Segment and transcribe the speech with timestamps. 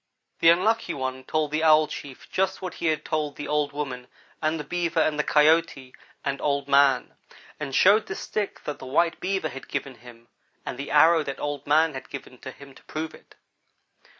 [0.39, 4.07] "The Unlucky one told the Owl chief just what he had told the old woman
[4.41, 5.93] and the Beaver and the Coyote
[6.25, 7.15] and Old man,
[7.59, 10.27] and showed the stick that the white Beaver had given him
[10.65, 13.35] and the arrow that Old man had given to him to prove it.